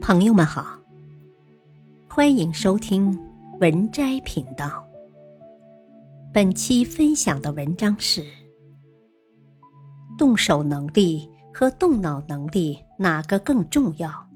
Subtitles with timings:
[0.00, 0.80] 朋友们好，
[2.08, 3.16] 欢迎收听
[3.60, 4.82] 文摘频道。
[6.32, 8.24] 本期分享的文章是：
[10.16, 14.28] 动手能力和动脑能力哪个更重要？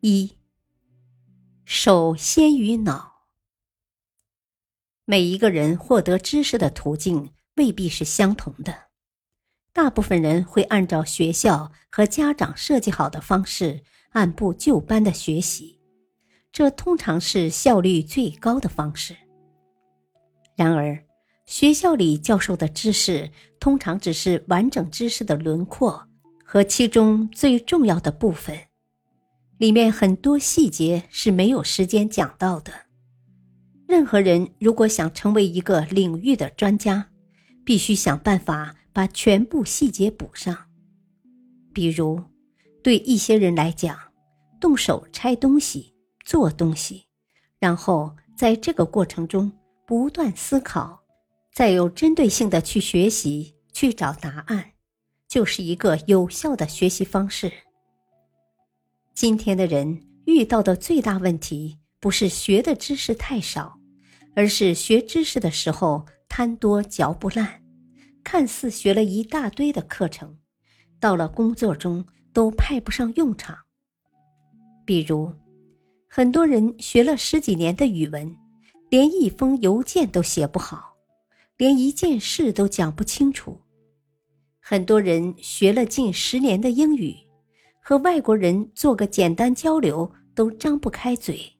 [0.00, 0.32] 一，
[1.66, 3.26] 手先于脑。
[5.04, 8.87] 每一个人获得知识的途径未必是相同的。
[9.78, 15.78] 大部分人会按照学校和家长设计好的方式按部就班的学习，
[16.50, 19.14] 这通常是效率最高的方式。
[20.56, 21.04] 然而，
[21.46, 26.08] 学校里教授的知识通常只是完整知识的轮廓
[26.44, 28.58] 和其中最重要的部分，
[29.58, 32.72] 里面很多细节是没有时间讲到的。
[33.86, 37.07] 任何人如果想成为一个领域的专家，
[37.68, 38.74] 必须想办法。
[38.90, 40.56] 把全部细节补上，
[41.72, 42.20] 比如，
[42.82, 43.96] 对一些人来讲，
[44.58, 47.04] 动手拆东西、做东西，
[47.60, 49.52] 然后在这个过程中
[49.86, 51.00] 不断思考，
[51.52, 54.72] 再有针对性的去学习、去找答案，
[55.28, 57.52] 就是一个有效的学习方式。
[59.14, 63.77] 今天的人遇到的最大问题，不是学的知识太少，
[64.38, 67.60] 而是学知识的时候贪多嚼不烂。
[68.22, 70.38] 看似学了一大堆的课程，
[71.00, 73.58] 到了工作中都派不上用场。
[74.86, 75.34] 比如，
[76.08, 78.32] 很多人学了十几年的语文，
[78.88, 80.94] 连一封邮件都写不好，
[81.56, 83.60] 连一件事都讲不清楚；
[84.60, 87.12] 很多人学了近十年的英语，
[87.82, 91.57] 和外国人做个简单交流都张不开嘴。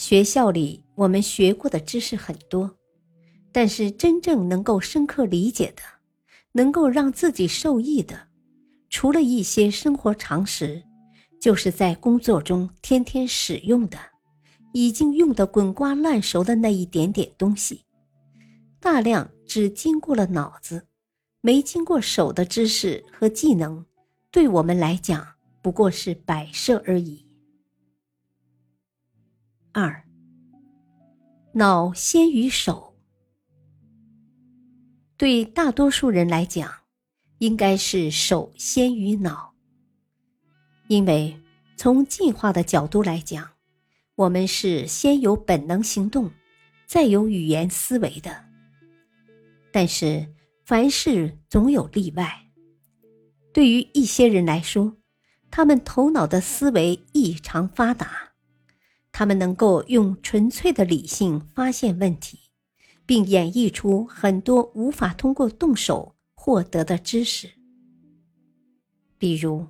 [0.00, 2.74] 学校里我们学过的知识很多。
[3.52, 5.82] 但是真正能够深刻理解的，
[6.52, 8.28] 能够让自己受益的，
[8.88, 10.82] 除了一些生活常识，
[11.38, 13.98] 就是在工作中天天使用的，
[14.72, 17.84] 已经用得滚瓜烂熟的那一点点东西。
[18.80, 20.86] 大量只经过了脑子，
[21.42, 23.84] 没经过手的知识和技能，
[24.30, 25.26] 对我们来讲
[25.60, 27.26] 不过是摆设而已。
[29.72, 30.04] 二，
[31.52, 32.96] 脑先于手。
[35.16, 36.72] 对大多数人来讲，
[37.38, 39.54] 应该是手先于脑。
[40.88, 41.40] 因为
[41.76, 43.48] 从进化的角度来讲，
[44.16, 46.30] 我们是先有本能行动，
[46.86, 48.44] 再有语言思维的。
[49.70, 50.26] 但是
[50.64, 52.46] 凡事总有例外。
[53.52, 54.96] 对于一些人来说，
[55.48, 58.29] 他们头脑的思维异常发达，
[59.20, 62.38] 他们能够用纯粹的理性发现问题。
[63.04, 67.50] 并演绎出很多无法通过动手获得的知识，
[69.18, 69.66] 比如，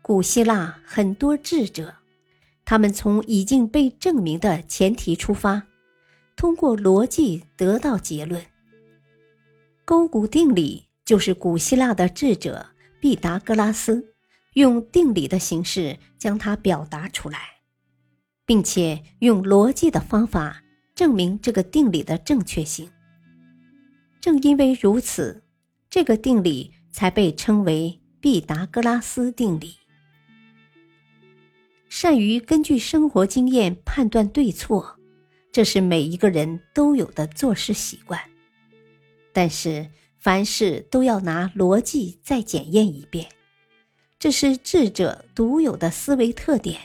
[0.00, 1.96] 古希腊很多智者，
[2.64, 5.64] 他们从已经被证明的前提出发，
[6.36, 8.40] 通过逻辑得到结论。
[9.84, 12.64] 勾股定理就是古希腊的智者
[13.00, 14.14] 毕达哥拉斯
[14.52, 17.40] 用定理的形式将它表达出来，
[18.46, 20.60] 并且用逻辑的方法。
[20.94, 22.88] 证明这个定理的正确性。
[24.20, 25.42] 正因为如此，
[25.90, 29.74] 这个定理才被称为毕达哥拉斯定理。
[31.88, 34.96] 善于根据生活经验判断对错，
[35.50, 38.20] 这是每一个人都有的做事习惯。
[39.32, 39.90] 但是
[40.20, 43.26] 凡事都要拿逻辑再检验一遍，
[44.20, 46.80] 这是智者独有的思维特点。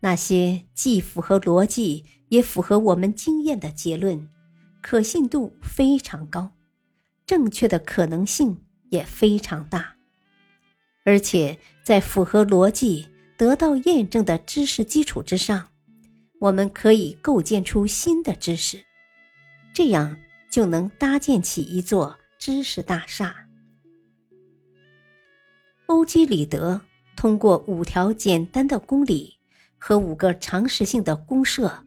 [0.00, 2.04] 那些既符合逻辑。
[2.28, 4.28] 也符合我们经验的结论，
[4.82, 6.52] 可信度非常高，
[7.24, 8.54] 正确的可能性
[8.90, 9.96] 也非常大。
[11.06, 15.70] 而且在符合逻辑、得到验证的知识基础之上，
[16.38, 18.84] 我们可以构建出新的知识，
[19.72, 20.14] 这样
[20.50, 23.34] 就能搭建起一座知识大厦。
[25.86, 26.78] 欧几里得
[27.16, 29.37] 通过五条简单的公理
[29.78, 31.84] 和五个常识性的公社。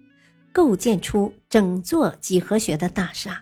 [0.53, 3.41] 构建出整座几何学的大厦。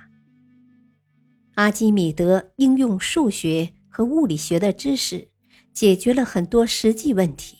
[1.56, 5.28] 阿基米德应用数学和物理学的知识，
[5.74, 7.58] 解决了很多实际问题。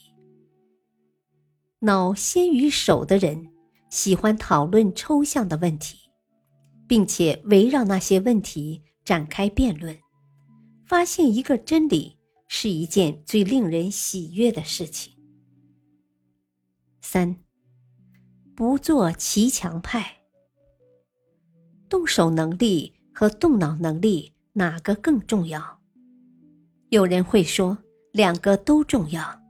[1.80, 3.48] 脑先于手的人
[3.90, 5.98] 喜欢讨论抽象的问题，
[6.88, 9.98] 并且围绕那些问题展开辩论。
[10.86, 12.16] 发现一个真理
[12.48, 15.12] 是一件最令人喜悦的事情。
[17.12, 17.36] 三。
[18.56, 20.18] 不做骑墙派。
[21.90, 25.80] 动手能力和动脑能力哪个更重要？
[26.90, 27.80] 有人会说，
[28.12, 29.42] 两个都重要。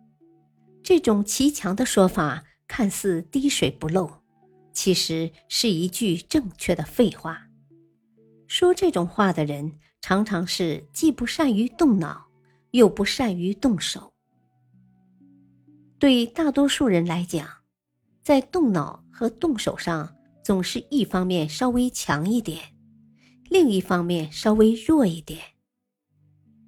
[0.82, 4.10] 这种骑墙的说法看似滴水不漏，
[4.72, 7.50] 其实是一句正确的废话。
[8.48, 12.28] 说这种话的人，常常是既不善于动脑，
[12.72, 14.14] 又不善于动手。
[16.00, 17.46] 对大多数人来讲，
[18.24, 22.74] 在动脑和动手上，总是一方面稍微强一点，
[23.50, 25.42] 另一方面稍微弱一点。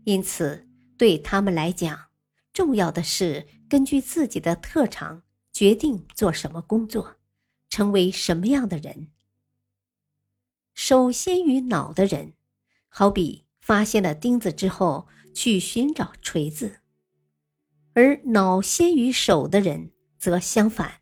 [0.04, 0.68] 因此，
[0.98, 2.10] 对他们来讲，
[2.52, 5.24] 重要的是根据自己的特长
[5.54, 7.16] 决定做什么工作，
[7.70, 9.08] 成为什么样的人。
[10.74, 12.34] 首先于脑的人，
[12.90, 16.81] 好比发现了钉子之后去寻找锤子；
[17.94, 21.02] 而脑先于手的人则相反，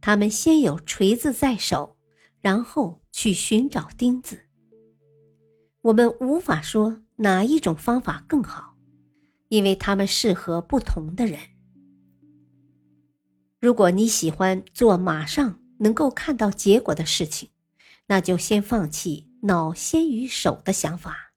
[0.00, 1.96] 他们先有锤子在手，
[2.40, 4.46] 然后去寻找钉子。
[5.82, 8.72] 我们无法说哪一种方法更好。
[9.48, 11.38] 因为他们适合不同的人。
[13.60, 17.50] 如果你喜欢做马上能够看到结果的事情，
[18.06, 21.32] 那就先放弃脑先于手的想法，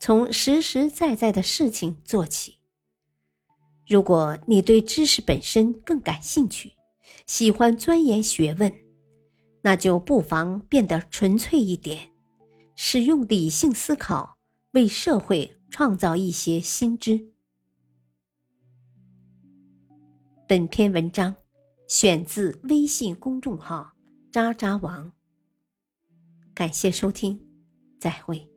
[0.00, 2.58] 从实实在在的事情做起。
[3.92, 6.72] 如果你对知识本身更感兴趣，
[7.26, 8.72] 喜欢钻研学问，
[9.60, 12.10] 那就不妨变得纯粹一点，
[12.74, 14.38] 使用理性思考，
[14.72, 15.58] 为社会。
[15.72, 17.32] 创造一些新知。
[20.46, 21.34] 本篇文章
[21.88, 23.90] 选自微信公众号
[24.30, 25.10] “渣渣王”。
[26.52, 27.40] 感谢收听，
[27.98, 28.51] 再会。